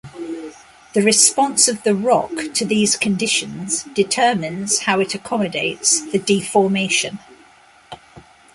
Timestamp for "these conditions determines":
2.65-4.79